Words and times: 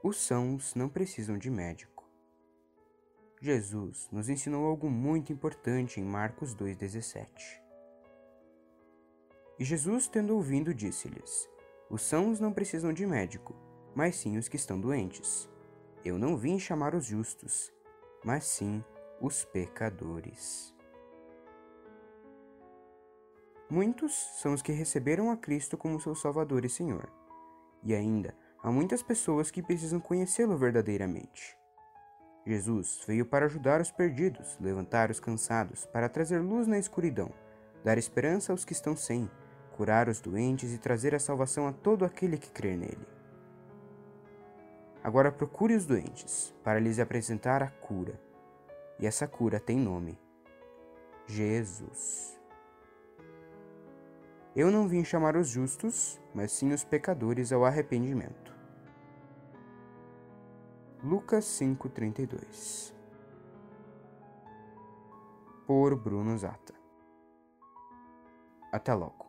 Os 0.00 0.16
sãos 0.16 0.76
não 0.76 0.88
precisam 0.88 1.36
de 1.36 1.50
médico. 1.50 2.08
Jesus 3.40 4.08
nos 4.12 4.28
ensinou 4.28 4.64
algo 4.64 4.88
muito 4.88 5.32
importante 5.32 6.00
em 6.00 6.04
Marcos 6.04 6.54
2,17. 6.54 7.28
E 9.58 9.64
Jesus, 9.64 10.06
tendo 10.06 10.36
ouvido, 10.36 10.72
disse-lhes: 10.72 11.50
Os 11.90 12.02
sãos 12.02 12.38
não 12.38 12.52
precisam 12.52 12.92
de 12.92 13.04
médico, 13.04 13.56
mas 13.92 14.14
sim 14.14 14.38
os 14.38 14.48
que 14.48 14.54
estão 14.54 14.80
doentes. 14.80 15.48
Eu 16.04 16.16
não 16.16 16.36
vim 16.36 16.60
chamar 16.60 16.94
os 16.94 17.04
justos, 17.04 17.72
mas 18.24 18.44
sim 18.44 18.84
os 19.20 19.44
pecadores. 19.46 20.72
Muitos 23.68 24.14
são 24.40 24.54
os 24.54 24.62
que 24.62 24.70
receberam 24.70 25.28
a 25.28 25.36
Cristo 25.36 25.76
como 25.76 26.00
seu 26.00 26.14
Salvador 26.14 26.64
e 26.64 26.68
Senhor, 26.68 27.12
e 27.82 27.96
ainda 27.96 28.32
há 28.68 28.70
muitas 28.70 29.02
pessoas 29.02 29.50
que 29.50 29.62
precisam 29.62 29.98
conhecê-lo 29.98 30.54
verdadeiramente. 30.54 31.56
Jesus 32.46 33.00
veio 33.06 33.24
para 33.24 33.46
ajudar 33.46 33.80
os 33.80 33.90
perdidos, 33.90 34.58
levantar 34.60 35.10
os 35.10 35.18
cansados, 35.18 35.86
para 35.86 36.06
trazer 36.06 36.40
luz 36.40 36.66
na 36.66 36.78
escuridão, 36.78 37.32
dar 37.82 37.96
esperança 37.96 38.52
aos 38.52 38.66
que 38.66 38.74
estão 38.74 38.94
sem, 38.94 39.30
curar 39.74 40.06
os 40.06 40.20
doentes 40.20 40.74
e 40.74 40.76
trazer 40.76 41.14
a 41.14 41.18
salvação 41.18 41.66
a 41.66 41.72
todo 41.72 42.04
aquele 42.04 42.36
que 42.36 42.50
crer 42.50 42.76
nele. 42.76 43.06
Agora 45.02 45.32
procure 45.32 45.74
os 45.74 45.86
doentes, 45.86 46.54
para 46.62 46.78
lhes 46.78 46.98
apresentar 46.98 47.62
a 47.62 47.70
cura. 47.70 48.20
E 48.98 49.06
essa 49.06 49.26
cura 49.26 49.58
tem 49.58 49.78
nome: 49.78 50.20
Jesus. 51.26 52.38
Eu 54.54 54.70
não 54.70 54.86
vim 54.86 55.02
chamar 55.04 55.36
os 55.36 55.48
justos, 55.48 56.20
mas 56.34 56.52
sim 56.52 56.70
os 56.70 56.84
pecadores 56.84 57.50
ao 57.50 57.64
arrependimento. 57.64 58.57
Lucas 61.04 61.44
5:32 61.44 62.92
Por 65.64 65.94
Bruno 65.94 66.36
Zata. 66.36 66.74
Até 68.72 68.92
logo. 68.94 69.27